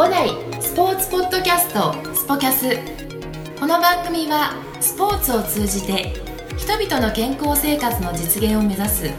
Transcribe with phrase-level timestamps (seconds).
[0.00, 0.30] 五代
[0.62, 2.74] スポーツポッドキャストスポキャス。
[3.60, 6.14] この番組はスポーツを通じて
[6.56, 9.10] 人々の健康生活の実現を目指す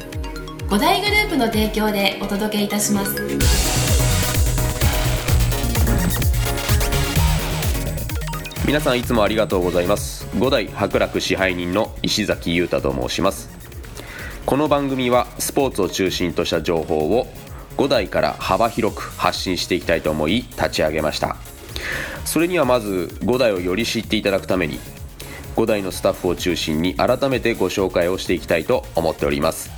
[0.72, 3.16] 五大グループの提供でお届けいたします。
[8.66, 10.28] 皆さんいつもありがとうございます。
[10.40, 13.52] 五代博楽支配人の石崎裕太と申します。
[14.48, 17.28] この番組はスポーツを中心とした情報を
[17.78, 21.38] 5代から幅広く発信していきたいと思い立ち上げました。
[22.26, 24.80] それにはまず5代をより知っていただくために
[25.56, 29.70] 5代のスタッフを中心に改めてご紹介をしていきたいと思っております。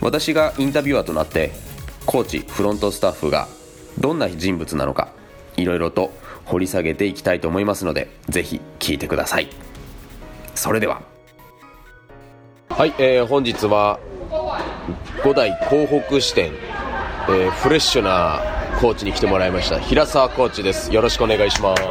[0.00, 1.52] 私がインタビュアーとなって
[2.06, 3.46] コーチフロントスタッフが
[3.98, 5.12] どんな人物なのか
[5.56, 6.12] いろいろと
[6.44, 9.48] 掘り下げていきたいと思いますのでぜひ聞いてください。
[10.54, 11.02] それでは。
[12.68, 14.00] はい、えー本日は
[15.22, 16.52] 5代港北支店、
[17.28, 18.40] えーフレッシュな
[18.80, 19.78] コーチに来てもらいました。
[19.78, 20.92] 平沢コーチです。
[20.92, 21.82] よろしくお願いします。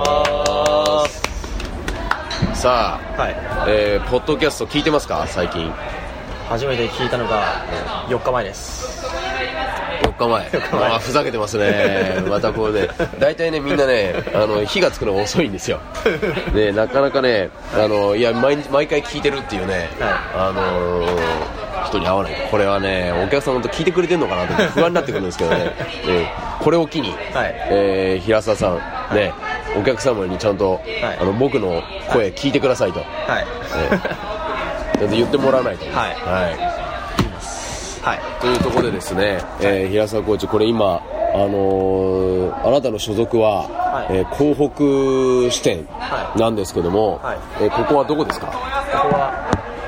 [2.61, 3.36] さあ、はい、
[3.70, 5.25] えーポッドキャスト聞いてますか？
[5.28, 5.72] 最近。
[6.50, 7.66] 初めて聞いたのが
[8.09, 9.05] 4日前です。
[10.03, 10.45] 4日前。
[10.47, 12.22] あーふざけてますね。
[12.27, 12.89] またこうね
[13.20, 15.80] 大体ねみんなねあの火がつくのが遅いんですよ。
[16.53, 19.89] ねなかなかねあのいや毎日毎回聞いてるっていうね、
[20.36, 21.30] あのー
[21.92, 22.47] 人に会わないと。
[22.47, 25.72] これはねお客さん本当聞いてくれてるのかなって 不安になってくるんですけどね、ね
[26.61, 27.56] これを機に、はい。
[27.70, 28.75] えー平沢さん
[29.16, 29.33] ね
[29.78, 30.80] お客様にちゃんと、
[31.20, 33.45] あの僕の声聞いてくださいと、はい。
[34.98, 35.86] ちゃんと言ってもらわないと。
[35.86, 36.09] はい。
[36.09, 36.81] はい。
[38.03, 38.20] はい。
[38.42, 41.02] というところでですね、えー平沢コーチ、これ今、
[41.33, 44.17] あのーあなたの所属は、はい。
[44.17, 44.70] えー港
[45.50, 46.39] 北支店はい。
[46.39, 47.38] なんですけども、はい。
[47.61, 48.48] えーここはどこですか？
[48.48, 48.53] こ
[49.09, 49.31] こは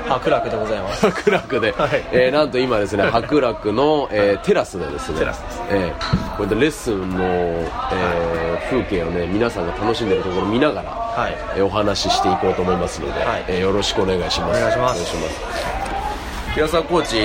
[0.08, 1.10] 白楽でございます。
[1.10, 1.90] 白楽で、はい。
[2.12, 5.18] えーなんと今ですね白楽の、えーテラスでですね。
[5.20, 11.32] テラスですえーこれでレッスンの、えー風景をね皆さんが楽しんでるところを見ながら、はい。
[11.56, 13.44] えーお話ししていこうと思いますので、はい。
[13.48, 14.58] えーよろしくお願いします。
[14.58, 15.16] お願いします。
[16.54, 17.16] 平沢コーチ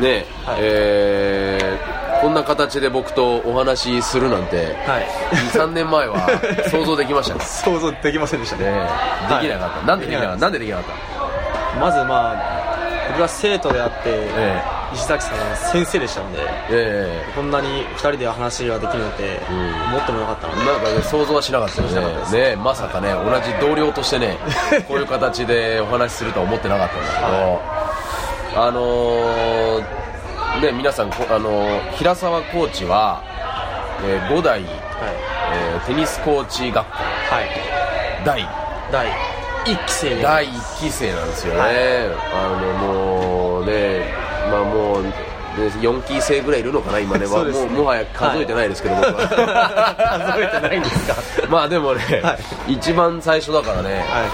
[0.00, 0.58] ね、はい。
[0.60, 4.56] えーこんな形で僕とお話しするなんて、
[4.86, 5.06] はい。
[5.52, 6.26] 23年前は
[6.70, 7.40] 想像できましたね。
[7.44, 8.64] 想像できませんでしたね。
[8.70, 8.88] ね
[9.42, 10.40] できなかった、なんでできなかった？
[10.40, 10.84] なんでできなかっ
[11.80, 14.62] まずまあ僕が生徒であって、え
[14.94, 17.22] 石崎さんは先生でしたのでたえ。
[17.34, 19.36] こんなに2人で話ができるなんてん。
[19.88, 21.02] 思ってもなかったので、えなんかね。
[21.02, 22.32] 想像はしなかったです。
[22.34, 24.38] ねねまさかね同じ同僚としてね
[24.88, 29.84] こういう形でお話しするとは思ってなかったんだけど、あのー
[30.62, 33.20] ね皆さんこあのー平沢コーチは、
[34.04, 34.70] え5代、はい。
[35.52, 36.92] えーテニスコーチ学校。
[37.34, 37.50] はい。
[38.24, 38.48] 第
[38.90, 39.33] 第
[39.64, 40.22] 1期生で。
[40.22, 41.74] 第1期生なんですよね、はい
[42.32, 44.00] あのもうね
[44.50, 47.66] まあもう4期生ぐらいいるのかな今ねそうですね。
[47.70, 49.94] もうもはや数えてないですけど、僕は
[50.28, 51.14] 数えてないんですか？
[51.48, 54.24] まあでもね、は一番最初だからね、は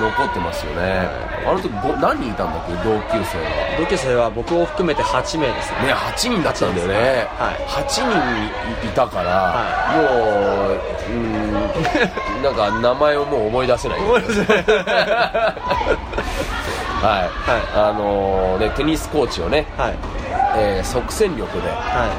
[0.00, 1.08] 残ってますよね、
[1.46, 2.72] あの時ご何人いたんだっけ？
[2.88, 3.44] 同級生は。
[3.78, 5.72] 同級生は僕を含めて8名です。
[5.82, 7.54] ねね8人だったんだよね、はい。
[7.68, 8.02] 8人
[8.88, 10.02] いたから、も
[10.74, 10.80] う
[11.10, 11.52] うん
[12.42, 13.98] なんか名前をもう思い出せない。
[17.04, 17.30] はい、
[17.76, 19.94] あのね、テニスコーチをね、はい
[20.56, 21.68] えー即戦力で、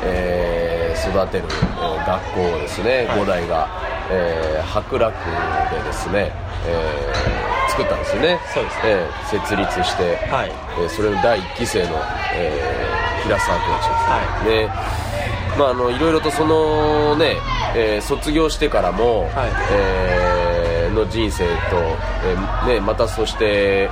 [0.04, 3.20] えー育てる、えー学校をですね、はい。
[3.20, 3.68] 五代が、
[4.10, 5.14] えー白楽
[5.72, 6.32] でですね、
[6.68, 8.40] えー作ったんですよね。
[8.54, 10.52] そうですえー設立して、はい。
[10.80, 11.90] えーそれの第1期生の、
[12.36, 14.70] えー平沢コーチですね、
[15.58, 17.38] まあ、あのいろいろとそのね、
[17.76, 19.32] えー卒業してからも、はい。
[19.72, 21.52] えーの人生と、
[22.26, 23.90] えーね、またそして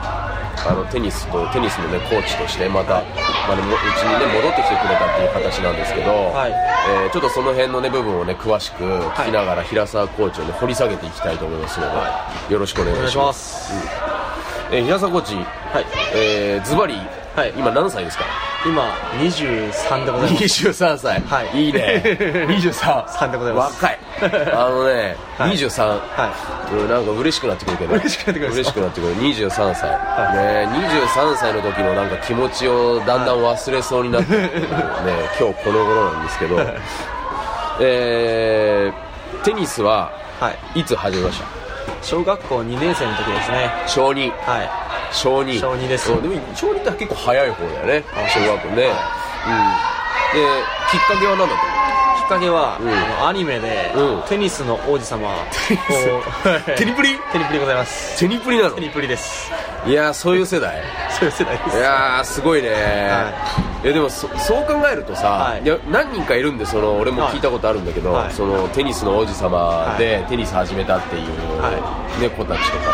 [0.65, 3.03] あのテニスとテニスの、ね、コーチとしてまた、まあ
[3.53, 3.57] う
[3.99, 6.51] ちに、ね、戻ってきてくれたっていう形なんですけど、はい。
[6.51, 13.25] えーちょっとその辺の、ね、部分を、ね、詳しく聞きながら平沢コーチを、ね、掘り下げていきたいと思いますので、はよろしくお願いお願いししま。
[13.25, 13.73] ますす
[14.71, 15.41] えー平沢コーチ、は
[15.81, 15.85] い。
[16.15, 16.95] えーズバリ、
[17.35, 18.25] はい今何歳ですか？
[18.65, 18.83] 今
[19.19, 20.43] 23でございます。
[20.67, 21.65] 23歳、はい。
[21.65, 22.01] いいね。
[22.47, 23.83] 23 3でございます。
[23.83, 23.99] 若い。
[24.53, 25.57] あのね、はい。
[25.57, 27.95] 23、はうんなんか嬉しくなってくるけど。
[27.95, 28.53] 嬉しくなってくる。
[28.53, 29.15] 嬉しくなってくる。
[29.17, 34.51] 23歳、ね、23歳の時のなんか気持ちをだんだん忘れそうになってくる、 ね、
[35.39, 36.57] 今日この頃なんですけど、
[37.81, 39.13] えー
[39.43, 40.43] テニスはい。
[40.43, 41.45] はいいつ始めました？
[42.01, 43.71] 小学校2年生の時ですね。
[43.87, 44.82] 小2はい
[45.13, 46.11] 小2小二です。
[46.11, 48.03] うんでも小2って結構早い方だよね。
[48.13, 48.93] あ小学校ね、は
[50.33, 50.39] うん。
[50.39, 50.47] で
[50.91, 51.73] きっかけは何だったの？
[52.23, 52.89] きっかけは、うん。
[52.89, 54.23] あのアニメで、うん。
[54.27, 55.31] テニスの王子様を
[56.75, 57.17] テニプリ？
[57.31, 58.19] テニプリございます。
[58.19, 58.71] テニプリなの？
[58.71, 59.51] テニプリです。
[59.85, 60.81] いやーそういう世代。
[61.11, 61.77] そういう世代です。
[61.77, 62.69] いやーすごいね、
[63.83, 65.63] い、やでもそそう考えるとさ、はい。
[65.63, 68.33] い、や何人かいるんでその俺も聞いたことあるんだけど、はい。
[68.33, 71.69] そのテニスの王子様でテニス始めたっていう、は
[72.19, 72.85] ね、子たちとか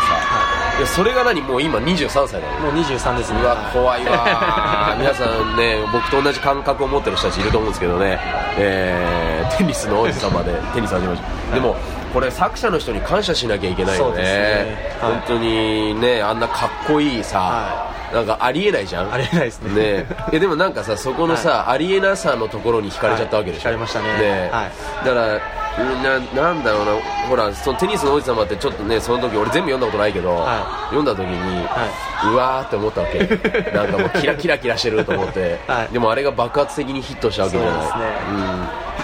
[0.80, 1.42] いやそれが何？
[1.42, 2.58] もう今23歳だよ。
[2.60, 3.40] もう23ですね。
[3.42, 4.96] うわ怖いわ。
[4.98, 8.18] 皆さんね僕と同じ感覚を持ってる人たちいると思うんですけどね、
[8.56, 11.76] えーテニスの王子様で テニス始めました、でも
[12.14, 14.22] これ作者の人に感謝しなきゃいけないよね。
[14.22, 14.94] ね。
[15.02, 15.12] はい。
[15.12, 19.12] 本当にねあんなかっこいいさ、はなんかありえないじゃん。
[19.12, 19.82] ありえないですね。
[19.98, 20.06] ね。
[20.32, 23.76] えでもなんかさそこのさ、ありえなさのところに惹かれちゃったわけでしょ、はい。
[23.76, 24.48] 惹かれましたね。
[24.50, 24.68] は
[25.04, 26.92] だからうんななんだろうな
[27.28, 33.18] ほらそのテニスの王子様ってちょっとねその時俺全部読んだことないけど、は読んだ時に、はうわーって思ったわけ。
[33.72, 35.92] なんかもうキラキラキラしてると思って、はい。
[35.92, 37.80] でもあれが爆発的にヒットしたわけじゃない。
[37.80, 38.04] ですね。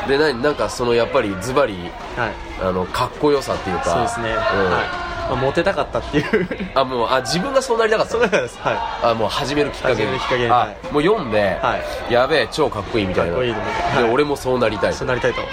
[0.04, 1.74] うん、で何なんかそのやっぱりズバリ
[2.16, 2.32] はい。
[2.60, 3.84] あのかっこよさっていうか。
[3.84, 4.36] そうですね、うん。
[4.36, 5.16] はい。
[5.28, 6.48] まあ、モテたかったっていう。
[6.74, 8.12] あもうあ自分がそうなりたかった。
[8.12, 8.58] そうです。
[8.60, 8.76] はい。
[9.10, 9.94] あもう始めるきっかけ。
[9.94, 10.92] 始めるきっかけはい。
[10.92, 11.78] もう読んで、は
[12.10, 13.36] やべえ超かっこいいみたいな。
[13.36, 13.46] ね。
[13.46, 14.10] ではい。
[14.12, 15.40] 俺もそうなりたいそうなりたいと。
[15.40, 15.46] は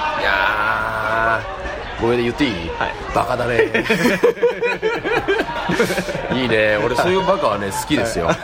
[0.00, 1.64] いやー。
[2.02, 2.56] ごめんね言っていい、は
[2.86, 2.94] い。
[3.14, 3.70] バカだね。
[6.34, 6.76] いいね。
[6.84, 8.34] 俺そういうバカはね好きですよ、あ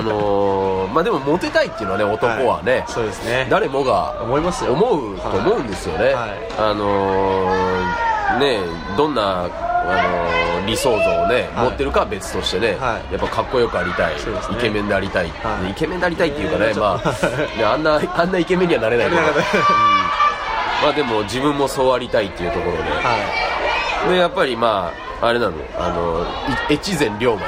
[0.00, 2.84] のーまあでもモテたいっていうのはね男はね、はい。
[2.88, 3.46] そうですね。
[3.50, 4.72] 誰もが思いますよ。
[4.72, 6.30] 思うと思うんですよね、はい。
[6.58, 8.58] あのーね
[8.96, 11.64] どんな、あのー理想像をね、はい。
[11.64, 13.12] 持ってるかは別としてね、はい。
[13.12, 14.20] やっぱかっこよくありたい、ね。
[14.52, 15.70] イケメンでありたい、はい。
[15.70, 17.08] イケメンでありたいっていうかね、 えーまあ、
[17.58, 19.24] ねあんなあんなイケメンにはなれないかった。
[19.30, 19.34] うん
[20.82, 25.56] まあでも自分もそうありたいっていうところで、はでやっぱりまああれなの。
[25.78, 26.24] あの
[26.70, 27.42] い越前龍馬に。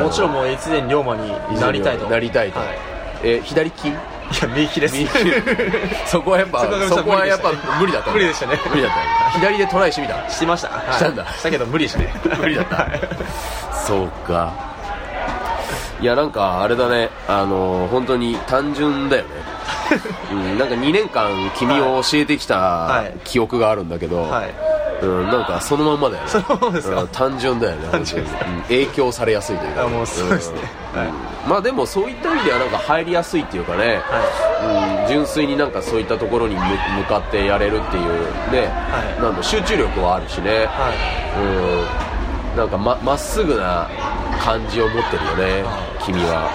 [0.00, 0.02] い。
[0.02, 1.30] もちろんもう越前龍馬に
[1.60, 2.08] なりたいと。
[2.08, 2.68] なりたいと、はい。
[3.22, 3.88] え左利き？
[3.88, 4.96] いや右利きです。
[6.06, 8.58] そこはやっぱ そこはやっぱ無理だった無理でしたね。
[8.68, 10.28] 無理だった左でトライしてみた？
[10.28, 10.92] してました、はい。
[10.94, 11.24] したんだ。
[11.26, 12.12] したけど無理でしたね。
[12.38, 12.76] 無理だった。
[12.76, 13.00] はい。
[13.86, 14.52] そうか。
[16.00, 17.10] いやなんかあれだね。
[17.28, 19.28] あの本当に単純だよね
[20.32, 23.14] うん、なんか2年間君を教えてきたはい。
[23.24, 24.54] 記憶があるんだけど、はい。
[25.02, 26.30] うん、なんかそのまんまだよね。
[26.30, 27.02] そのままですか？
[27.02, 27.88] うん単純だよね。
[27.90, 28.28] 単純うん
[28.62, 29.84] 影響されやすいというか。
[29.84, 30.60] あもうそうですね。
[30.94, 31.00] うん。
[31.00, 31.08] はい。
[31.46, 34.00] まあでもそういった意味ではなんか入りやすいっていうかね、
[35.02, 38.04] うん、純粋になんかそういったところに向向かってやれるっていう。
[38.50, 39.22] ね、はい。
[39.22, 42.52] なんだ集中力はあるしね、はい。
[42.52, 43.88] うん、なんかままっすぐな
[44.42, 45.70] 感じを持ってるよねは
[46.04, 46.50] 君は。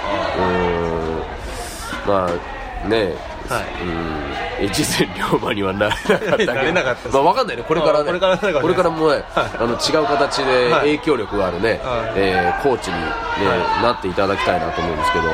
[2.08, 2.12] うん。
[2.12, 3.16] まあね。
[3.50, 4.62] はい。
[4.62, 6.54] うん、越前龍馬にはなれなかったけど。
[6.54, 7.14] なれなかったです。
[7.16, 7.64] まあ、わかんないね。
[7.64, 8.04] これからね。
[8.04, 8.54] あこれからかね。
[8.54, 9.24] これからもね、はい。
[9.26, 10.98] あの違う形ではい。
[10.98, 12.20] 影響力があるね、はい。
[12.20, 15.34] えーコーチに、ねはなっていただきたいなと思うんですけど、は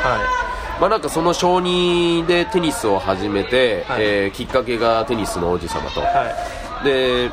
[0.80, 4.04] まあ、なんかその小児でテニスを始めて、はい。
[4.04, 6.32] えーきっかけがテニスの王子様と、いは
[6.82, 6.86] い。
[6.86, 7.32] で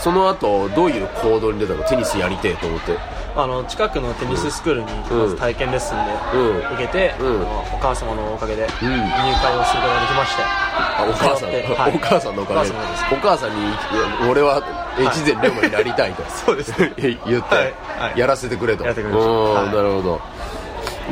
[0.00, 1.84] その後どういう行動に出たの？
[1.84, 2.96] テニスやりてえと思って
[3.36, 6.58] あの近くのテニススクールにまず体験レッスンうん。
[6.58, 7.26] で受けて、うん。
[7.26, 8.66] あのお母様のおかげでん。
[8.66, 11.94] 入会をすることができまして、あお母さん、はい。
[11.94, 12.70] お母さんのおかげで。
[12.70, 13.04] お母様です。
[13.12, 14.62] お母さんに俺は
[14.98, 16.92] 越前龍馬になりたいと、 そうですね。
[16.98, 17.64] 言って、はい。
[17.98, 18.18] はい。
[18.18, 18.82] やらせてくれと。
[18.82, 19.30] やらせてくれました。
[19.30, 19.66] うんはい。
[19.66, 20.20] なるほど。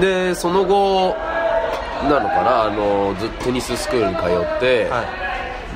[0.00, 1.16] でその後
[2.08, 2.64] なのかな？
[2.64, 5.04] あのずっとテニススクールに通って、はい。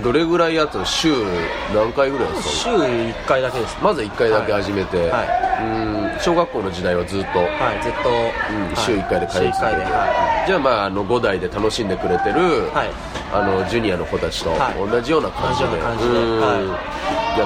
[0.03, 1.13] どれぐらいやったの週
[1.75, 5.65] 何回ぐらいやってた週1回だけですのまず1回だけ始めて、はい。
[5.65, 12.91] うん小学校の時代はずっと、はいずっと、うんはい週1回で通い週1続けて、回ではじゃあまああの5代で楽しんでくれてる、はい。
[13.35, 14.75] あのジュニアの子たちとはい。
[14.75, 15.73] 同じような感じで,、や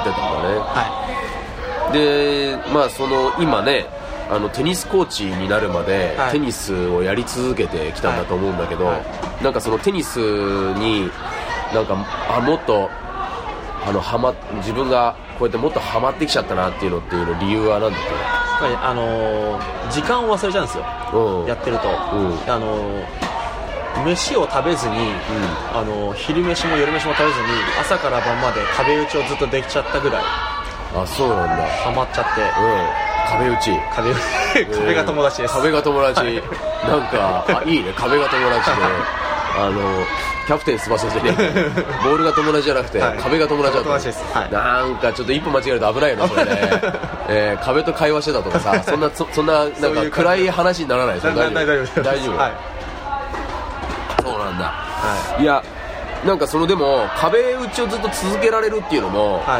[0.00, 0.58] ってたんだね、い。
[0.58, 3.86] はでまあその今ね
[4.30, 6.32] あのテニスコーチになるまで、はい。
[6.32, 8.98] テニスをやり続けてきたんだと思うんだけど、は
[9.40, 9.44] い。
[9.44, 11.10] なんかそのテニスに
[11.72, 11.96] なんか
[12.28, 12.90] あもっと
[13.86, 18.10] あのはま自分がこうやってもっとハマってきちゃったなっていうのっていうの理由は何だっいや
[18.58, 21.46] っぱりあのー時間を忘れちゃうんですよ、うん。
[21.46, 21.92] やってると、ん。
[22.50, 23.04] あのー
[24.04, 24.96] 飯を食べずに、
[25.72, 27.46] あのー昼飯も夜飯も食べずに
[27.80, 30.22] 朝から晩まで壁打ちをずっとできちゃったぐらい
[30.94, 31.66] あそうなんだ。
[31.84, 32.40] ハマっちゃって。
[32.40, 33.06] うん。
[33.28, 33.70] 壁打ち。
[33.94, 34.14] 壁
[34.76, 36.34] 壁が友達です、壁が友達、はい。
[36.34, 37.92] なんかあいいね。
[37.96, 38.76] 壁が友達で
[39.58, 40.04] あの
[40.46, 41.70] キャプテン翼じゃねえ
[42.04, 43.18] ボールが友達じゃなくて、はい。
[43.18, 43.88] 壁が友達だった。
[43.88, 44.24] 友達です。
[44.36, 44.52] はい。
[44.52, 46.50] なんかちょっと一歩間違えると危ないよねそれね、
[47.28, 51.14] えー壁と会話してたとかさ そんなそそんななんか暗い話にならない。
[51.16, 52.02] ですよ大丈夫？
[52.02, 52.52] 大丈夫、はい。
[54.22, 54.64] そうなんだ。
[54.66, 55.44] はい。
[55.44, 55.62] や
[56.24, 59.58] なんかそのでも壁打ちをずっと続けられるっていうのも、は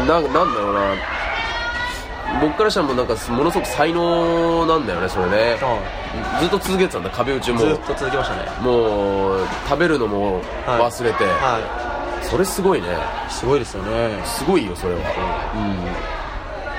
[0.00, 0.80] うんなんなんだろうな
[2.40, 5.36] 僕からしたらもうなんかものすごく才能なんだよねそれね。
[5.36, 7.56] いはずっと続けてたんだ壁打ちも。
[7.56, 8.50] いずっと続きましたね。
[8.60, 12.88] もう食べるのも忘れて、はそそれすごいね。
[12.88, 14.22] いすごいですよね。
[14.24, 15.00] すごいよそれは、
[15.54, 15.76] うん、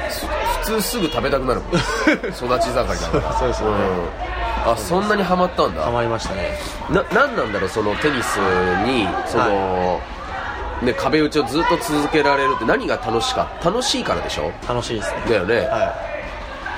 [0.10, 0.28] ふ
[0.60, 1.74] 普通すぐ食べたくなるもん。
[2.30, 3.34] 育ち盛りだから。
[3.34, 3.78] そうですよね。
[4.66, 4.72] うん。
[4.72, 5.82] あそんなにハマったんだ。
[5.84, 6.58] ハマりましたね。
[6.90, 10.02] ななんなんだろうそのテニスにその、
[10.82, 14.52] ね、壁打ちをずっと続けられるって何が楽しか楽しいからでしょ？
[14.68, 15.22] 楽しいですね。
[15.28, 15.94] だよね、は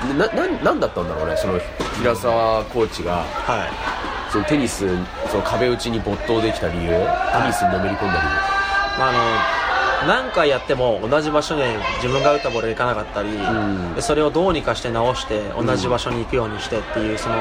[0.07, 1.59] でなななんだったんだろうねその
[1.99, 3.17] 平沢コーチが。
[3.17, 4.31] いはい。
[4.31, 4.87] そのテニス
[5.29, 6.89] その壁打ちに没頭できた理由？
[6.89, 6.95] テ
[7.45, 8.23] ニスにのめり込んだ理
[8.97, 11.61] まあ、あの何回やっても同じ場所に
[11.97, 13.93] 自分が打ったボールがいかなかったり、ん。
[13.93, 17.35] でそれをどうにかして直して同じ場所に行くようにしてっていうその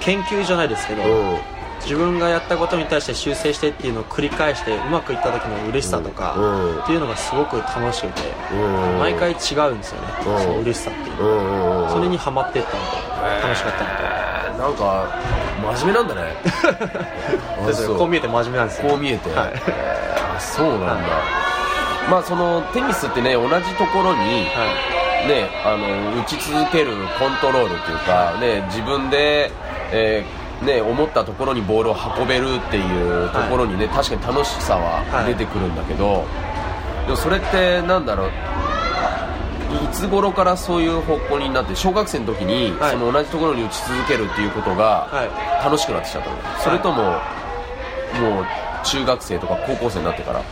[0.00, 1.38] 研究じゃないですけど、由うん
[1.88, 6.82] 自分がやったことに対して修正してっていうのを繰り返してうまくいった時の嬉しさとか、うん。
[6.82, 8.98] っていうのがすごく楽しくて、うん。
[8.98, 10.38] 毎回違うんですよね、うん。
[10.38, 11.16] その嬉しさっていう。
[11.16, 14.58] うの、それにハマっていったので楽しかったので、えー。
[14.58, 15.08] なんか
[15.78, 16.36] 真面目なんだね。
[17.96, 18.88] こう見えて真面目なんですよ。
[18.90, 19.52] こう見えて、はい。
[20.38, 20.92] そうなんだ、
[22.10, 24.66] まあそのテニスってね同じところに、は
[25.24, 25.26] い。
[25.26, 29.50] ね、あの打ち続けるコントロールというか、ね、自分で、
[29.90, 32.80] えーね、思ったところにボールを運べるってい
[33.26, 36.24] うところにね、確かに楽しさは出てくるんだけど、
[37.06, 38.30] でもそれってなんだろう
[39.84, 42.90] いつ頃からそういう方向になって小学生の時に、はい。
[42.92, 48.46] その同じところに打ち続けるっていうことがは楽しくなってきちゃったの、それとも、もう
[48.84, 50.42] 中学生とか高校生になってから？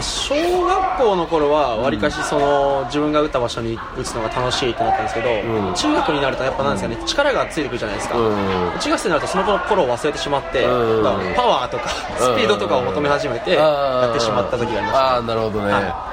[0.00, 0.34] 小
[0.66, 5.74] 学校の頃はわりかしその自分が打った場所に打つのが楽しいってなったんですけど、うん。
[5.74, 8.78] 中学になるとやっぱなんですかね、力がついてくるじゃないですか、うん。
[8.78, 11.02] 中学生になるとその頃を忘れてしまって、うん。
[11.34, 16.12] パワーとかスピードとかを求め始めてやってしまった時がありましたああなるほどね、は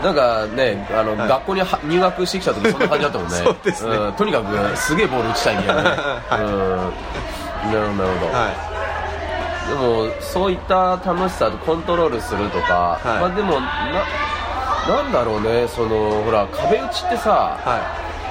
[0.02, 1.28] なんかねあの、はい。
[1.28, 3.36] 学校には入学してきた時そんな感じだったもんね。
[3.44, 3.96] そうですね。
[3.96, 4.12] ん。
[4.12, 5.90] とにかくすげえボール打ちたいみたいなね、
[6.28, 6.40] はい。
[6.42, 7.72] うん。
[7.72, 8.77] なるほどなるほど、は
[9.68, 13.20] でもそういった楽しさとコントロールするとか、はい。
[13.20, 17.76] まあでもななんだろうねそのほら壁打ちってさ、いは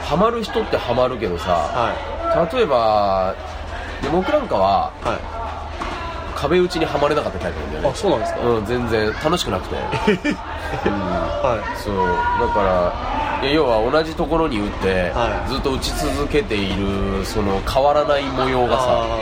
[0.04, 0.06] い。
[0.06, 3.36] ハマる人ってハマるけどさ、は例えば
[4.02, 5.38] で僕なんかはいはい。
[6.38, 7.90] 壁打ちにはまれなかったタイプなんだよね。
[7.90, 10.94] あそうなんですか、うん全然楽しくなくて、 うん。
[10.94, 12.62] はそうだか
[13.42, 15.50] ら要は同じところに打って、はい。
[15.50, 19.18] ずっと打ち続けているその変わらない模様いがさあ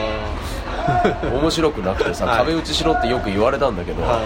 [1.42, 2.38] 面白くなくてさ、はい。
[2.40, 4.20] 壁打ちしろってよく言われたんだけど、はい。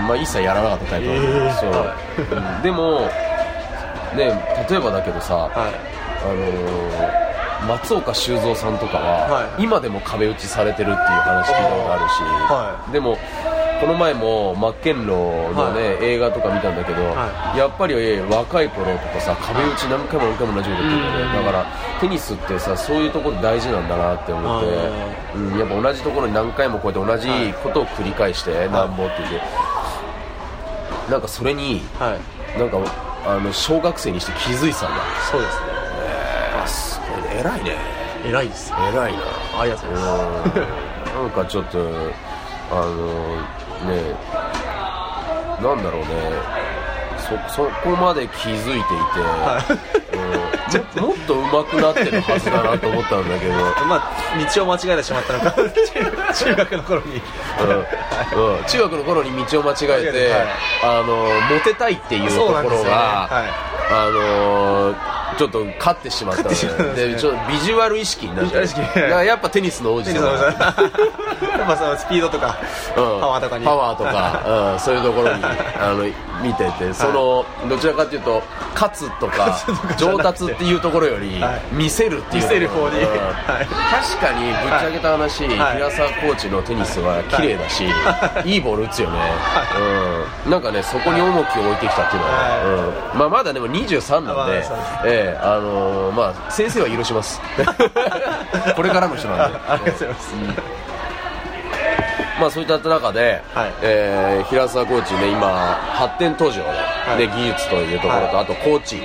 [0.00, 1.54] うんまあ、一切やらなかったタイプなんだよえー。
[1.60, 1.94] そう、は
[2.56, 2.62] うん。
[2.62, 3.00] でも
[4.14, 5.50] ね例えばだけどさ、ーはい。
[5.56, 7.28] あのー
[7.66, 9.64] 松岡修造さんとかは、はい。
[9.64, 13.18] 今でも壁打ちされてるっていう話聞いたことあるし、はでも
[13.80, 21.46] この前もマッケンローのね、は映画とか見たんだけど、はやっぱりえー若い頃とかさ壁打ち何回も何回も同じこと言ってるんだよね、うん。
[21.46, 21.66] だから
[22.00, 24.68] テニスってさそういうところ大事なんだなって思って、
[25.36, 29.40] うん、やっぱ同じところに何回もこうやって同じことを繰り返して、なんぼって言って
[31.10, 32.58] なんかそれにはい。
[32.58, 32.78] なんか
[33.26, 34.96] あの小学生にして気づいてたんだ。
[35.30, 35.66] そうですね。
[36.62, 37.40] あすごいね。
[37.40, 37.76] 偉いね。
[38.26, 38.72] 偉いです。
[38.72, 39.18] 偉いな。
[39.60, 40.58] ありがとうございます。
[40.58, 41.22] うん。
[41.22, 41.78] なんかちょっと
[42.70, 44.14] あのね
[45.62, 46.68] なんだろうね。
[47.18, 48.84] そそこまで気づいていて、
[50.12, 50.48] うん
[51.00, 53.54] ももっと上手くなってるはずだなと思ったんだけど、
[53.88, 54.12] まあ
[54.54, 55.52] 道を間違えてしまったのか。
[56.34, 57.22] 中中学の頃に。
[57.60, 58.64] うんうん。
[58.64, 60.46] 中学の頃に道を間違えて、はい。
[60.82, 61.16] あの
[61.50, 62.90] モテたいっていうところそうなんですよね。
[62.90, 63.68] が、はい。
[63.90, 64.94] あの
[65.38, 66.72] ちょっと勝ってしまったのですね。
[66.94, 69.24] でちょっとビジュアル意識になっちゃう。
[69.24, 70.20] やっぱテニスの王子様
[71.38, 72.58] テニスのやっぱそのスピードとか
[72.96, 73.20] うん。
[73.20, 73.64] パワーとかに。
[73.64, 75.44] パワーとか、うん、そういうところに
[75.78, 76.04] あの
[76.42, 78.42] 見ててその、どちらかというと
[78.74, 79.58] 勝つとか
[79.98, 81.62] 上達っていうところより、はい。
[81.72, 83.00] 見せるっていう見せる方に。
[83.00, 85.76] 確かにぶっちゃけた話、はい。
[85.76, 87.84] 平沢コーチのテニスは綺麗だし、
[88.44, 89.18] い、いボール打つよね、
[90.44, 93.12] うん、なんかねそこに重きを置いてきたっていうのは、はい。
[93.12, 93.18] うん。
[93.18, 94.64] まあ、まだでも23なんで、
[95.04, 97.40] ええあのーまあ、先生は許します。
[98.76, 99.58] これからの人なんで。
[99.68, 100.87] ありがとうございます
[102.40, 103.72] まあ、そういった中で、はい。
[103.82, 106.72] えー平沢コーチね今発展途上の、
[107.16, 107.28] ねい。
[107.28, 108.96] 技術というところと、はあとコーチ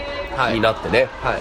[0.53, 1.37] になってね、は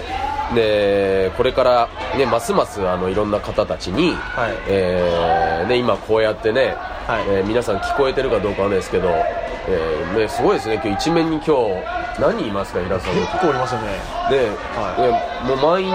[0.53, 0.55] い。
[0.55, 4.53] でこれから、ね、ますますあのいろんな方たちに、はい。
[4.69, 6.75] えーね、今こうやってね、
[7.07, 7.25] はい。
[7.29, 10.75] えー皆さん聞こえてるかどうかないですけど、えーね、すごいですね。
[10.75, 11.53] 今日一面に今日
[12.21, 13.89] 何人いますか平沢コーチ結構おりますよね。
[14.31, 15.93] で、はでもう満員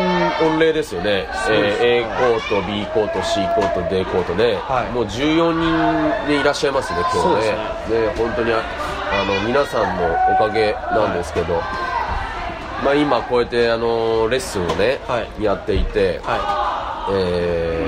[0.54, 1.52] 御礼ですよね、す。
[1.52, 4.92] えー A コート、B コート、C コート、D コートね、はい。
[4.92, 7.44] もう14人でいらっしゃいますね、今日そうね、
[7.90, 8.62] で本当にあ
[9.14, 11.62] あの皆さんのおかげなんですけど、
[12.84, 15.44] まあ、今、こうやってあのレッスンをね、はい。
[15.44, 17.86] やっていて、はえ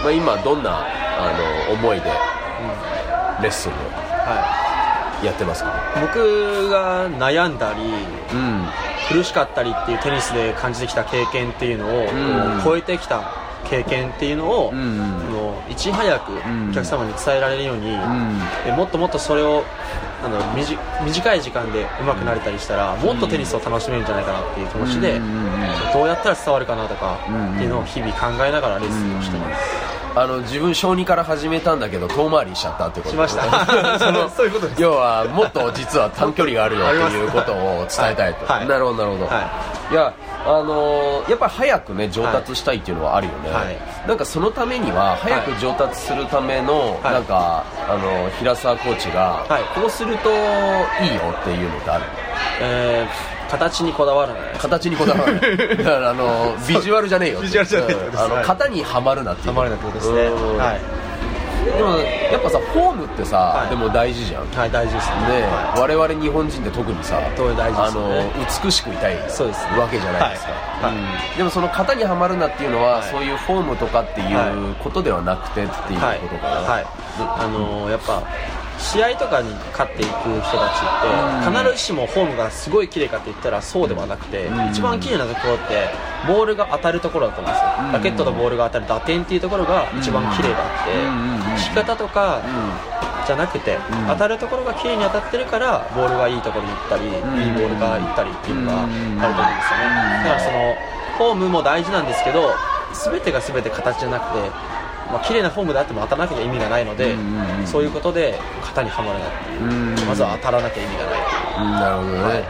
[0.00, 0.86] ーまあ、今、どんな
[1.18, 2.04] あの思いで
[3.42, 3.78] レッスンをい。
[3.78, 4.67] は
[5.24, 7.80] やってますか、い僕が悩んだり
[8.32, 8.68] うん。
[9.10, 12.62] 苦しかったりっていうテニスで感じてきた経験っていうのを、うん。
[12.64, 13.32] 超えてきた
[13.64, 14.98] 経験っていうのを、うん
[15.32, 16.70] のいち早くん。
[16.70, 18.38] お客様に伝えられるように、ん。
[18.64, 19.64] でもっともっとそれを
[20.24, 25.48] あの短短い時間で上手くなれたりしたら、もっとテニスを楽しめるんじゃないかなっていう気持ちで、うんうんうん
[25.92, 29.62] どうやったら伝わるかなとかんっていうのを日々考えながらレッスンをしてます、
[30.14, 33.10] あの自分小児から始めたんだけど遠回りしちゃったってこと。
[33.10, 33.42] しました。
[33.98, 34.82] その そういうことです。
[34.82, 38.60] 要はもっと実は短距離があるよっていうことを伝えたいと、はい。
[38.60, 39.42] はいなるほどなるほど、、は
[39.90, 39.94] い。
[39.94, 40.12] や
[40.46, 43.76] あのーやっぱり早くね上達したいっていうのはあるよね、はい。
[44.08, 47.12] なんかそのためには早く上達するための、はい。
[47.14, 49.62] なんかあの平沢コーチが、はい。
[49.80, 52.04] こうするといいよっていうのってある？
[52.60, 54.42] えー形にこだわらない。
[54.58, 55.40] 形にこだわる
[55.78, 58.18] だからあのビジュアルじゃねえよビジュアルじゃねえようん。
[58.18, 58.46] あのはい。
[58.46, 59.48] 型にはまるなっていう。
[59.48, 60.22] はまるなってことですね。
[60.26, 60.58] うん。
[60.58, 60.80] はい、
[61.64, 61.98] でも
[62.32, 63.68] やっぱさフォームってさ、はい。
[63.70, 64.42] でも大事じゃん。
[64.42, 65.14] ねはい、大事ですね。
[65.30, 68.22] え我々日本人って特にさそう大事あの
[68.62, 70.94] 美しくいたいそうですねわけじゃないですか、はいはい。
[71.30, 71.38] うん。
[71.38, 73.02] でもその型にはまるなっていうのは、はい。
[73.04, 76.86] そういうフォームとかっていうことではなくてっていうはいことかな、はい、
[77.18, 78.22] あのーやっぱ
[78.78, 80.78] 試合とかに勝っていく人たち
[81.50, 84.70] って、必ずしもフォームがすごい綺麗かって言ったらそうではなくて、うん。
[84.70, 85.88] 一番綺麗なところって
[86.26, 87.92] ボールが当たるところだと思うんですよ、うん。
[87.92, 92.40] ラケットとボールが当たる打点っていうところが一番綺麗であって、うん打ち方とか
[93.26, 97.06] じゃなくて、当たるところが綺麗に当たってるからボールがいいところに行ったり、ん。
[97.08, 99.86] いいボールが行ったりっていうのがあると思うんですよね、
[100.18, 100.24] うん。
[100.24, 100.76] だからその
[101.18, 102.54] フォームも大事なんですけど
[103.10, 104.50] 全てが全て形じゃなくて
[105.10, 107.16] まあ綺麗なフォームであっても当たらなきゃ意味がないので、
[107.66, 109.50] そういうことで型にはまるなって。
[109.50, 110.08] いう、うん。
[110.08, 111.20] まずは当たらなきゃ意味がない。
[111.58, 112.44] うんなるほどね、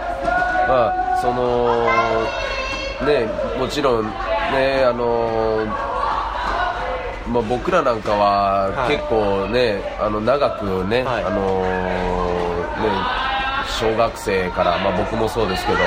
[0.68, 1.84] まあその
[3.06, 3.26] ね
[3.58, 5.66] もちろんねあの
[7.28, 8.96] まあ、僕らなんかははい。
[8.96, 11.24] 結構ね、あの長くね、はい。
[11.24, 13.28] あのね
[13.78, 15.84] 小学生から、まあ、僕もそうですけどは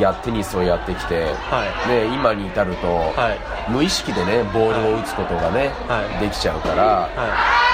[0.00, 1.88] やテニスをやってきて、はい。
[1.88, 3.34] ね、今に至ると、は
[3.68, 3.70] い。
[3.70, 6.24] 無意識でねボールを打つことがね、はい。
[6.24, 7.08] できちゃうから、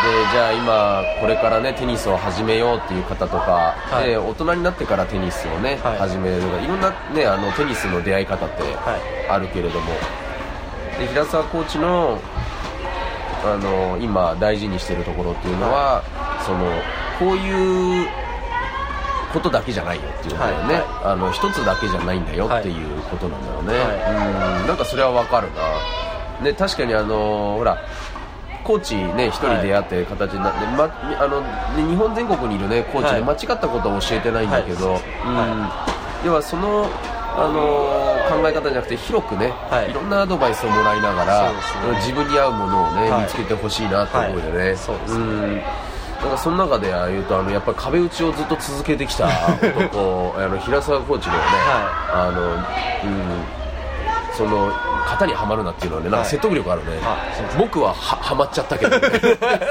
[0.03, 4.09] でじゃあ今これからねテニスを始めようっていう方とか、はい。
[4.09, 5.99] で大人になってからテニスをね、はい。
[5.99, 8.97] 始めるいろんなねあのテニスの出会い方っては
[9.29, 9.31] い。
[9.31, 9.87] あるけれども、
[10.99, 12.19] で平沢コーチの
[13.45, 16.03] あの今大事にしてるところっていうのは、
[16.47, 16.67] その
[17.19, 18.09] こういう
[19.33, 20.85] ことだけじゃないよっていうんだよね、はい。
[21.13, 24.67] あの一つだけじゃないんだよっていうことなんだよね、はうん。
[24.69, 27.79] なんかそれはわかるな、ね、確かにあのほら
[28.65, 30.85] コーチね一人出会って形になって、ま
[31.19, 35.03] あのね日本全国にいるねコーチで間は違ったことを教えてないんだけど、はい。
[36.23, 36.29] うん。
[36.29, 36.89] 要はその
[37.35, 37.91] あの
[38.29, 39.91] 考え方じゃなくて広くね、はい。
[39.91, 43.23] い、ろんなアドバイスをもらいながら、そうです自分に合うものをね、はい。
[43.23, 44.77] 見つけてほしいなって思うよね、はい。
[44.77, 45.65] そうですね
[46.23, 51.41] んなんかその中で言うとあのやっぱり壁打ちをずっと続けてきた男 あの平沢コーチのね、
[52.13, 53.45] あのうん
[54.35, 54.73] その
[55.07, 57.59] 型にはまるなっていうのはねなんか説得力あるね、あそうです。
[57.59, 59.09] 僕は ははまっちゃったけど、ね、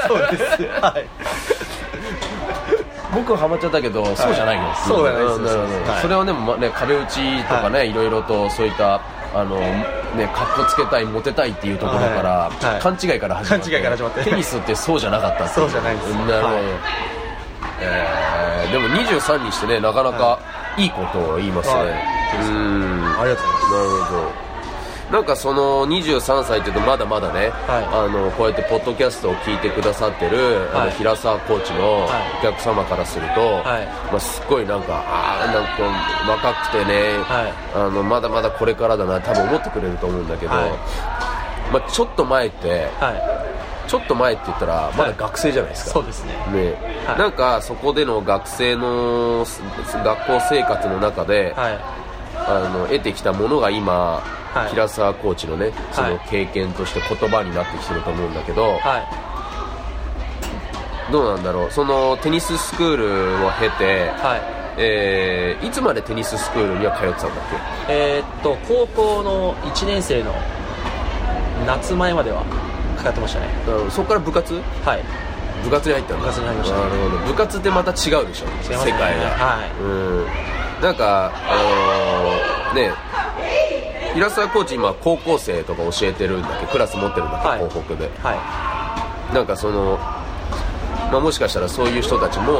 [0.08, 0.64] そうです。
[0.82, 1.06] はい。
[3.14, 4.64] 僕はハマっちゃったけど、そうじゃないよ。
[4.64, 9.02] っていそうじゃないですそれはね,、まね壁打ちとかね、い、ろいろとそういった
[9.36, 9.60] あの
[10.16, 13.52] ね格好つけたいモテたいっていうところから、はいはい勘違いから始
[14.04, 16.64] まってテニスってそうじゃなかったそうじゃないですなるほど、はい。
[17.82, 20.40] えーでも23にしてねなかなか
[20.78, 21.88] いいことを言いますね、はい。
[21.88, 23.20] うん。
[23.20, 24.14] ありがとうございます。
[24.14, 24.51] なるほど
[25.12, 27.86] なんかその23歳っていうとまだまだね、はい。
[27.86, 32.40] あのこうやってポッドキャストを聞いてくださってる、あのはい平沢コーチのはい。
[32.40, 33.86] お客様からすると、はい。
[34.10, 37.54] まあ、すっごいなんかああなんか若くてね、はい。
[37.76, 40.70] あのまだまだこれからだな多分思ってくれると思うんだけど、はい。
[41.74, 43.42] まあ、ちょっと前っては
[43.88, 46.34] ちょっと前って言ったらまだ学生じゃないですか、いそうですね。
[46.54, 47.04] ね。
[47.06, 47.20] はい。
[47.20, 52.01] なんかそこでの学生のす学校生活の中で、はい
[52.48, 54.22] あの得てきたものが今、
[54.54, 54.70] はい。
[54.72, 59.00] 平沢コーチのねその経験として言葉になってきてると思うんだけど、は
[61.10, 61.12] い。
[61.12, 61.72] どうなんだろう？
[61.72, 64.42] そのテニススクールを経て、はい。
[64.78, 67.44] えーいつまでテニススクールには通ってたんだっ
[67.90, 70.34] えーっと高校の1年生の
[71.68, 72.44] 夏前までは
[72.98, 73.48] かかってましたね。
[73.90, 74.54] そこから部活？
[74.86, 75.04] はい。
[75.64, 76.24] 部活に入ったんだ。
[76.24, 77.18] 部活に入りましたなるほど。
[77.28, 78.52] 部活ってまた違うでしょ、ね。
[78.64, 79.06] 世界が、
[79.38, 79.70] はい。
[79.82, 80.26] うん
[80.82, 82.94] なんかあのーね
[84.14, 86.66] 平沢コーチ今高校生とか教えてるんだっけ？
[86.68, 87.60] クラス持ってるんだっけ、はい。
[87.70, 88.10] 東北で。
[88.22, 89.98] はなんかその、
[91.12, 92.56] まあ、もしかしたらそういう人たちも、い。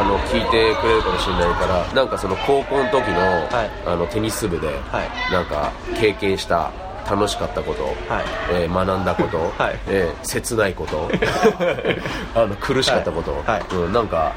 [0.00, 3.70] あの聞いてくれるかもしれないからなんかその高校の時の,、はい。
[3.86, 5.32] あのテニス部で、はい。
[5.32, 6.70] なんか経験した
[7.10, 7.94] 楽しかったこと、はい。
[8.52, 9.78] えー学んだこと、 はい。
[9.88, 11.10] えー切ないこと
[12.34, 13.42] あの苦しかったこと、はい。
[13.46, 13.62] はい。
[13.72, 14.32] うん、なんか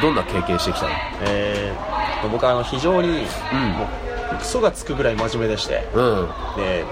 [0.00, 0.92] どんな経験してきたの？
[1.22, 1.95] えー
[2.30, 3.14] 僕はあの非常にうん。
[3.72, 5.88] もうクソがつくぐらい真面目でして。
[5.94, 6.28] うん。
[6.56, 6.84] で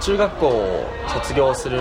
[0.00, 1.78] 中学校を卒業する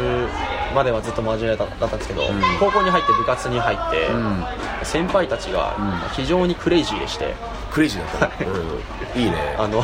[0.75, 2.27] まではずっと真面目だったんですけど、ん。
[2.59, 4.43] 高校に入って部活に入って、うん。
[4.83, 6.09] 先輩たちがうん。
[6.15, 7.33] 非常にクレイジーでして。
[7.71, 9.55] クレイジーだった、 うん、いいね。
[9.57, 9.83] あの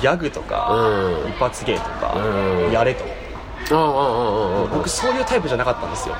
[0.00, 1.30] ギャグとか、うん。
[1.30, 2.72] 一発芸とか、うん。
[2.72, 3.04] やれと、
[4.72, 6.14] 僕そういうタイプじゃなかったんですよ、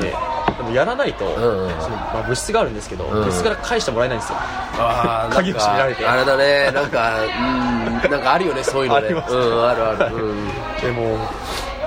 [0.00, 0.14] で
[0.62, 1.34] でもやらないと、んうん。
[1.80, 3.24] そのまあ、物質があるんですけど、うん。
[3.24, 4.38] 物質から返してもらえないんですよ。
[4.38, 6.02] あー鍵を閉められて。
[6.02, 6.72] なんかあれだね。
[6.72, 9.06] なんかうんなんかあるよねそういうのね。
[9.06, 10.16] ありますうんあるある。
[10.16, 10.48] うん。
[10.80, 11.18] でも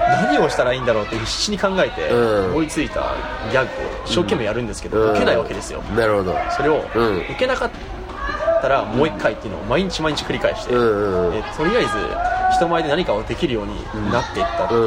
[0.08, 2.46] 何をしたらいいんだろうって必死に考えて、うん。
[2.52, 3.02] 思いついた
[3.52, 3.68] ギャグを
[4.06, 5.10] 一生懸命やるんですけど、うん。
[5.12, 5.82] 受けないわけですよ。
[5.96, 6.36] なるほど。
[6.52, 7.18] それを、うん。
[7.18, 7.76] 受けなかった
[8.68, 10.78] らもう一回っていうのを毎日毎日繰り返して、と
[11.66, 11.90] りあえず
[12.58, 13.76] 人前で何かをできるように
[14.12, 14.78] なっていったってう。
[14.78, 14.84] いう、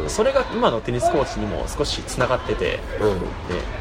[0.00, 0.10] んうん。
[0.10, 3.20] それが今のテニスコーチにも少しつながってて、うん。
[3.20, 3.26] で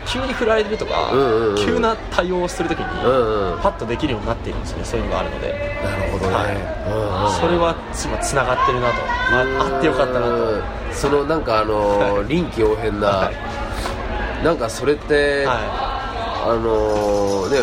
[0.06, 2.86] 急に振られるとか、うん急な対応をするときに、
[3.62, 5.48] パッとできるようになっているんですよねそういうのがあるので、
[5.84, 7.40] なるほどね、はい。
[7.40, 8.94] それは今つながってるなと。
[9.34, 10.52] ああってよかったなと。
[10.54, 13.32] うんそのなんかあのー臨機応変な、は
[14.44, 15.54] なんかそれって、は
[16.46, 17.60] あのーね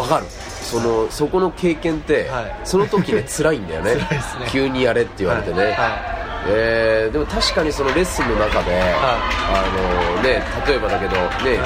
[0.00, 0.26] わかる？
[0.72, 2.56] そのそこの経験って、はい。
[2.64, 3.94] その時ね 辛いんだよね。
[3.96, 4.06] ね。
[4.48, 5.70] 急にやれって言われてね、はい。
[5.72, 9.62] はえーでも確かにそのレッスンの中で、あ
[10.16, 11.58] のね例えばだけどね、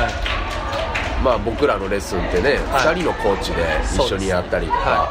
[1.22, 2.94] まあ、僕らのレッスンってね、はい。
[2.94, 5.08] 2人のコーチで一緒にやったりとか、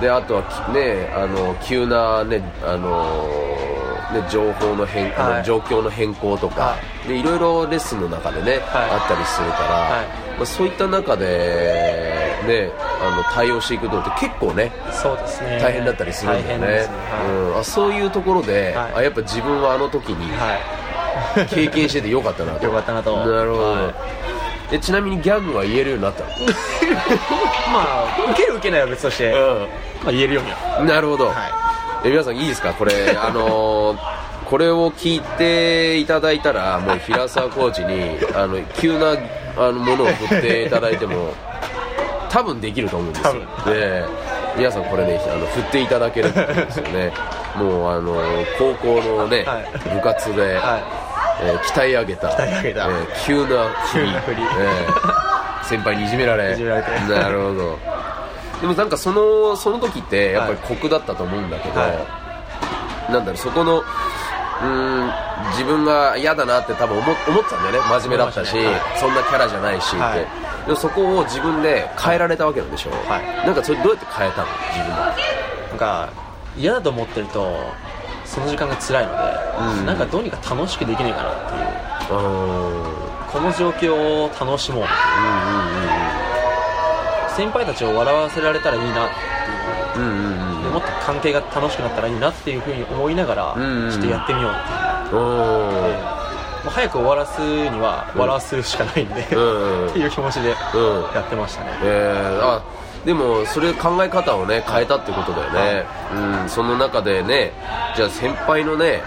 [0.00, 3.28] であとはきねあの急なねあの
[4.12, 5.44] ね情報の変、はい。
[5.44, 6.76] 状況の変更とか、は
[7.06, 8.90] でいろいろレッスンの中でね、はい。
[8.90, 10.06] あったりするから、はい。
[10.38, 11.26] まあ、そういった中で
[12.46, 12.70] ね
[13.02, 15.58] あの対応していくのって結構ねそうですね。
[15.60, 16.66] 大変だったりするんだよね。
[16.66, 16.94] 大変ですね。
[17.28, 18.92] うん、あそういうところで、はい。
[18.96, 20.54] あやっぱ自分はあの時には
[21.36, 22.64] い、は経験しててよかったなと。
[22.66, 23.16] よかったなと。
[23.26, 23.94] なるほど、はい。
[24.74, 26.30] えちなみにギャグは言えるようになったの？
[26.30, 26.32] い、
[27.72, 29.32] まあ受ける受けないは別として、
[30.02, 30.84] まあ、言えるようには。
[30.84, 31.34] なるほど、は
[32.04, 32.72] え皆さんいいですか？
[32.72, 33.98] これあのー
[34.44, 39.16] これを聞いていただいたらもう平沢コーチにあの急な
[39.56, 41.32] あのものを振っていただいても
[42.32, 43.34] 多分できると思うんですよ。
[43.62, 44.04] 多で
[44.56, 47.12] 皆さんこれねあの振っていただけると思うんですよね。
[47.56, 48.14] もうあの
[48.58, 49.94] 高校のね、はい。
[49.94, 50.80] 部活で、は
[51.42, 52.86] えー鍛え上げた鍛え上げた。
[52.86, 54.06] えー急な振り。
[54.06, 54.42] 急な振り。
[54.58, 56.52] えー先輩にいじめられ。
[56.52, 56.90] いじめられて。
[56.90, 57.78] なるほど。
[58.62, 61.86] でもなんかそのその時ってやっぱり酷だったと思うんだけど、は
[63.10, 63.82] なんだろうそこの
[64.62, 65.12] うーん
[65.50, 67.88] 自分が嫌だなって多分思思ってたんだよね。
[67.88, 69.00] 真面目だったし、思いましたね。
[69.00, 70.18] そんなキャラじゃないしって、はい。
[70.66, 73.46] でもそこを自分で変えられたわけなんでしょ、はい。
[73.46, 74.46] なんかそれどうやって変えたの？
[74.72, 74.96] 自分でい
[75.70, 76.08] なんか
[76.56, 77.58] 嫌だと思ってると
[78.24, 79.18] その時間が辛いので、
[79.80, 79.86] うん。
[79.86, 82.12] なんかどうにか楽しくできないかなっていう。
[83.32, 84.84] この状況を楽しもう。
[84.84, 84.88] うん
[87.34, 89.08] 先輩たちを笑わせられたらいいな
[89.96, 90.06] うんう。
[90.06, 90.51] んうんうんうん。
[90.51, 96.22] でもっと関係が楽しくなったらいいなっていうふうに思いながら、うんちょっとやってみようっていう。
[96.62, 102.62] もう早く終わらすには笑わすしかないんで、うんっていう気持ちでうんやってましたね、えー、あ
[103.04, 105.86] でもそれ考え方をね変えたってことだよね、
[106.42, 107.52] うん、その中でね
[107.96, 109.02] じゃあ先輩のね、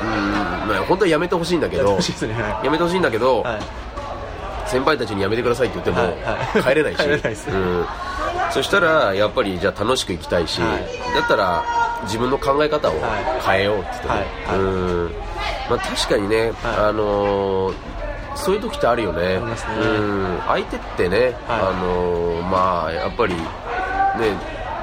[0.00, 1.98] うんまあ、本当はやめてほしいんだけどね。
[1.98, 3.60] はやめてほしいんだけど、い、はい。
[4.68, 6.22] 先輩たちにやめてくださいって言っても、はい。
[6.22, 6.62] はい。
[6.62, 7.48] 帰れないし。
[7.48, 7.86] うん、
[8.50, 10.80] そしたらやっぱりじゃあ楽しく生きたいし、はい。
[11.14, 11.64] だったら
[12.04, 13.42] 自分の考え方をはい。
[13.46, 14.24] 変えようって言ってね、はい。
[14.46, 14.58] はい。
[14.58, 14.62] う
[15.08, 15.10] ん。
[15.70, 16.54] まあ、確かにね、はい。
[16.88, 17.74] あのー
[18.36, 19.34] そういう時ってあるよね。
[19.34, 19.40] ね。
[19.40, 21.32] うん、相手ってね、はい。
[21.48, 23.40] あのーまあやっぱりね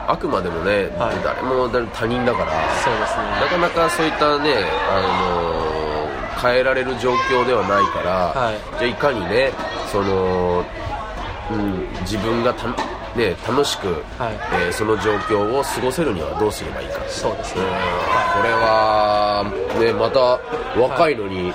[0.07, 1.15] あくまでもね、はい。
[1.23, 2.51] 誰も誰他人だから
[2.83, 3.23] そうですね。
[3.39, 4.55] なかなかそういったね、
[4.89, 5.85] あのー
[6.41, 8.57] 変えられる状況ではないから、はい。
[8.77, 9.51] じゃあいかにね
[9.89, 10.65] その、
[11.49, 12.67] うん、自分がた、
[13.15, 14.33] ね、楽しく、はい。
[14.65, 17.01] えーその状況を過ごせるにはどうすればいいか。
[17.07, 17.61] そうですね。
[17.61, 17.69] うん。
[17.69, 19.45] これは、
[19.79, 20.39] ね、また
[20.79, 21.53] 若いのに、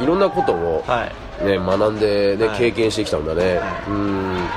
[0.00, 1.44] い、ろんなことを、はい。
[1.44, 2.58] ね、学んで、ねはい。
[2.58, 3.90] 経験してきたんだね、はい。
[3.90, 4.48] うん。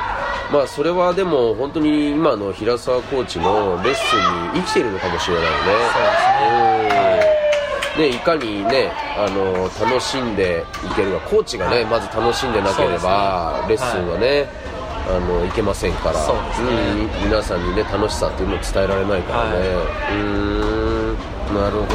[0.51, 5.57] まあそれはでも本当に今の平沢コーチのレッスンに生きているのかもしれないよね。
[5.57, 6.27] そうです
[7.01, 7.23] ね。
[7.95, 8.01] うん。
[8.01, 11.19] ね、いかにねあの楽しんでいけるか。
[11.29, 11.85] コーチがね、はい。
[11.85, 14.47] まず楽しんでなければ、レッスンはね、
[15.07, 16.15] あのいけませんから。
[16.15, 16.39] そうん
[17.23, 21.53] 皆さんにね楽しさっていうのを伝えられないからね、はうーん。
[21.53, 21.85] なるほ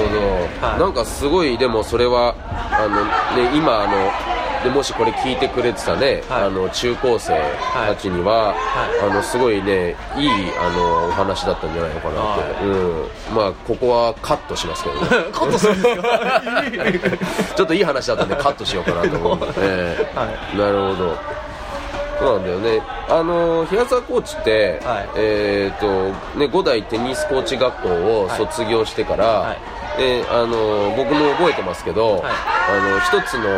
[0.61, 0.81] ど、はい。
[0.81, 2.35] なんかすごいでもそれは
[2.71, 3.05] あの、
[3.43, 6.43] ね、今あのでもしこれ聞いてくれてたね、はい。
[6.45, 7.41] あの中高生
[7.73, 9.11] たちには、はい。
[9.11, 12.65] あのすごいねいいあのお話だったんじゃないのかなって、はい。
[12.67, 15.09] うん、まあここはカットしますけどね。
[15.33, 20.19] カットするんですか ちょっといい話だったんでカットしようかなと思う、 ええ。
[20.19, 21.17] はなるほど
[22.19, 22.83] そうなんだよね。
[23.09, 25.09] あの平沢コーチって、はい。
[25.17, 29.59] えっ、とね五代テニスコーチ学校を卒業してから、はい。
[29.99, 32.23] であの僕も覚えてますけど、はい。
[32.25, 33.49] あの一つの、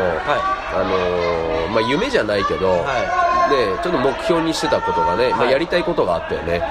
[0.73, 5.53] あのまあ、夢じゃないけど、はね、ちょっと目標にしてたことがね、まあ、はい。
[5.53, 6.63] やりたいことがあったよね。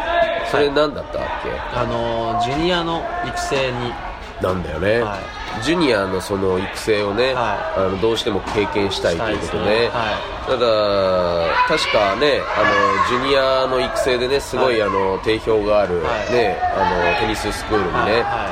[0.50, 3.94] それ何だったっけ、あのジュニアの育成に。
[4.42, 5.18] なんだよね、は
[5.64, 9.66] ジュニアのその育成をね、はあのどうしても経験したいということで。
[9.66, 9.88] ね。
[9.88, 10.66] はただ
[11.68, 14.90] 確かねあのジュニアの育成でねすごい、はい。
[14.90, 16.34] あの定評がある、はい。
[16.34, 18.50] ねあのテニススクールにね、は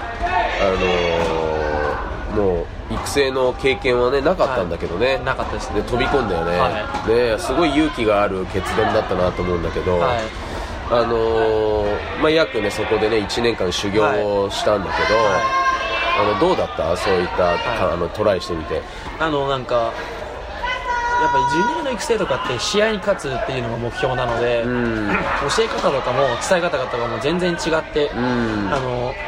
[0.62, 5.26] あのもう育成の経験はねなかったんだけどね、い。
[5.26, 5.82] なかったですね。
[5.82, 6.70] で飛び込んだよね,、は
[7.08, 10.20] ねすごい勇気がある決断だったなと思うんだけど、はい。
[10.90, 15.20] あのーまあ、約ねそこでね1年間修行をしたんだけど、
[16.20, 16.96] あのどうだった？
[16.98, 17.60] そういった、い。
[17.92, 18.82] あのトライしてみて。
[19.20, 19.76] あのなんか
[21.20, 25.08] やっぱりジュニアの育成とかって試合に勝つっていうのが目標なので、うん。
[25.58, 28.70] 教え方とかも伝え方とかも全然違って、うん。
[28.72, 29.14] あの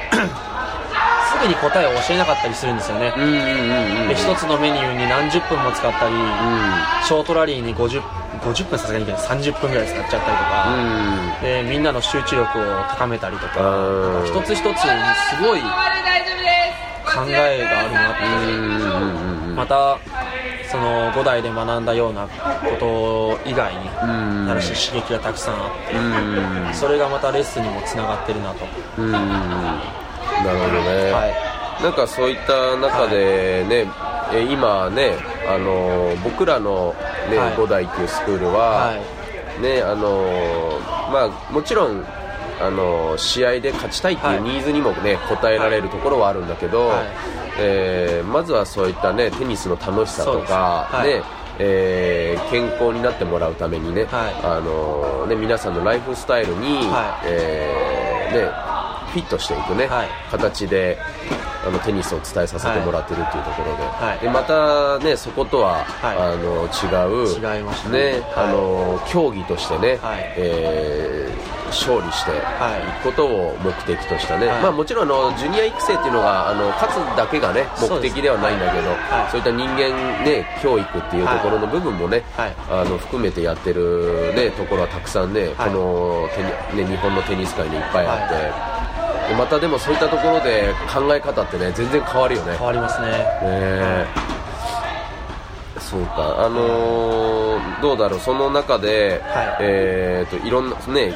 [1.29, 3.11] すぐに答えを教えなかったりするんですよね、
[4.09, 6.21] で一つのメニューに何十分も使ったり、うん。
[7.05, 8.01] ショートラリーに 50,
[8.41, 9.21] 50分さすがにいけない。
[9.21, 13.61] 30分ぐらい使っちゃったりとか、でみんなの集中力を高めたりとか。
[13.61, 14.25] うん。
[14.25, 14.73] 一つ一つに
[15.37, 15.61] すごい
[17.09, 19.97] 考えがあるなってまた
[20.69, 24.45] その5代で学んだようなこと以外にうん。
[24.45, 26.73] なるし刺激がたくさんあってうん。
[26.73, 28.65] それがまたレッスンにもつながってるなと。
[28.97, 29.11] うん。
[29.11, 31.27] なるほどね、は
[31.79, 31.83] い。
[31.83, 33.91] なんかそういった中でね、
[34.31, 35.13] え今ね、
[35.47, 36.95] あの僕らの、
[37.29, 37.55] ねはい。
[37.57, 39.61] 五代っていうスクールは、はい。
[39.61, 40.79] ねあの
[41.11, 42.05] まあ、もちろん、
[42.61, 44.41] あの試合で勝ちたいっていうはい。
[44.41, 47.07] ニーズにも、ね応えられるところはあるんだけど、はい。
[47.59, 51.21] えーまずはそういった、ね、テニスの楽しさとか、ね。
[51.59, 54.33] えー健康になってもらうためにね,、はい。
[54.43, 57.27] あのね皆さんのライフスタイルに、はい。
[57.27, 58.69] えーね
[59.09, 60.07] フィットしていくね、はい。
[60.29, 60.99] 形で
[61.65, 64.19] あのテニスを伝えさせてもらってるっていうところで,、はい。
[64.19, 66.17] でまた、ね、そことは、はい。
[66.17, 67.99] あの違う違いましたね。
[68.13, 68.47] ねはい。
[68.49, 70.33] あの競技としてね、はい。
[70.37, 73.01] えー勝利していはい。
[73.01, 74.61] くことを目的としたね、はい。
[74.63, 79.31] まあ、もちろんあのジュニア育成っていうのがあの勝つだけがね目的ではないんだけどはい。
[79.31, 79.89] そういった人間、
[80.23, 82.55] ね、教育っていうところの部分もね、はい。
[82.69, 85.69] あの含めてやってる、ね、ところはたくさんね、はい。
[85.69, 86.27] この
[86.75, 92.55] ね、日本のテニス界にいっぱいあって、でまたでもそういったところで考え方ってね全然変わるよね。
[92.57, 93.07] 変わりますね。
[93.07, 94.05] ねえ
[95.89, 99.57] そうか、あのーどうだろう、その中で、はい。
[99.61, 101.13] えー、といろんな、ね、い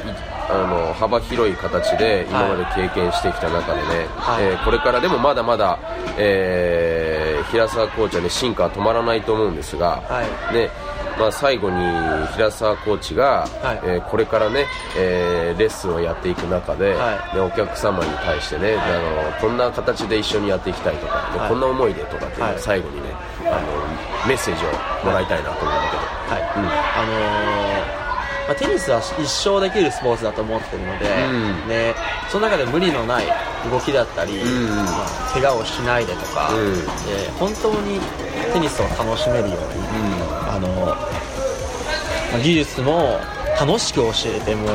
[0.50, 4.44] あの幅広い形で今まで経験してきた中でね、はい。
[4.44, 5.78] えーこれからでもまだまだ、
[6.16, 10.54] えー平沢コーチは、ね、進化は止まらないと思うんですが、はい。
[10.54, 10.70] ね
[11.18, 11.76] まあ、最後に
[12.34, 13.80] 平沢コーチが、はい。
[13.84, 17.36] えーこれからね、えーレッスンをやっていく中で、はい。
[17.36, 21.48] ねお客様に対してね、あのこんな形で一緒にやっていきたいとか、ではい。
[21.50, 23.10] こんな思いでとかっていう最後にね、
[23.46, 23.93] あの
[24.26, 24.68] メッセージを
[25.04, 26.02] もらいたいなと思うんだけど、
[26.34, 26.42] はい。
[26.56, 26.66] うん。
[26.66, 28.04] あのー
[28.46, 31.68] まあ、テニスは一生できるスポーツだと思ってるので、うん。
[31.68, 31.94] で
[32.28, 33.26] その中で無理のない
[33.70, 34.36] 動きだったり、ん
[34.68, 36.74] まあ、怪我をしないでとか、うん。
[36.74, 38.00] で本当に
[38.52, 39.58] テニスを楽しめるように、
[40.46, 40.92] あのま
[42.36, 43.18] あ技術も
[43.60, 44.68] 楽しく教えても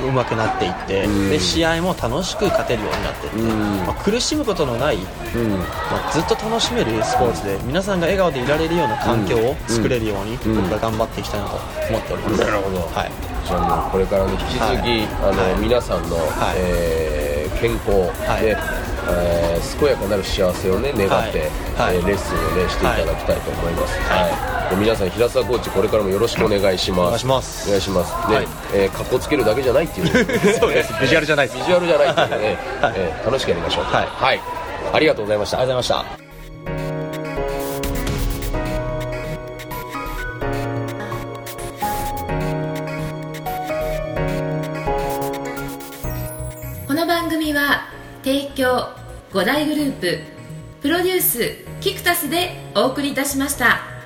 [0.00, 1.30] 上手くなっていって、うん。
[1.30, 3.76] で試合も楽しく勝てるようになっていって、うん。
[3.86, 5.02] まあ、苦しむことのない、うん。
[5.50, 5.66] ま
[6.08, 10.62] あ、ずっと楽しめるスポーツで皆さんが笑顔でいられるような環境を作れるように、うん。
[10.62, 11.56] 僕は頑張っていきたいなと
[11.88, 12.78] 思っております、なるほど。
[12.78, 13.10] はい。
[13.46, 15.02] じゃあもうこれからね引き続き、はい。
[15.22, 15.60] あのはい。
[15.60, 16.56] 皆さんの、はい。
[16.56, 17.90] えー健康
[18.24, 18.42] はい。
[18.42, 18.56] で、
[19.10, 21.96] えー健やかなる幸せをね願って、はい。
[21.96, 23.98] えーレッスンをねしていただきたいと思います。
[24.08, 24.59] はい。
[24.59, 27.00] で皆さん平沢コーチこれからもよろしくお願いします。
[27.00, 28.30] お願いしますお願いします。
[28.30, 30.06] ね、はいえー、格好つけるだけじゃないっていう、
[30.58, 33.84] そうですビジュアルじゃないですビジュアルじゃないっていうね、はいえー楽しくやりましょう。
[33.84, 34.40] はいはい。
[34.92, 35.58] ありがとうございました。
[35.58, 36.30] ありがとうございました
[46.86, 47.88] この番組は
[48.24, 48.88] 提供
[49.32, 50.18] 5大グループ
[50.82, 53.99] プロデュースキクタスでお送りいたしました。